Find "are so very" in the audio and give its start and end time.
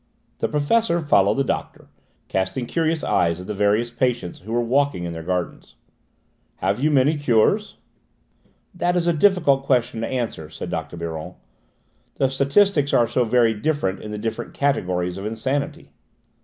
12.93-13.53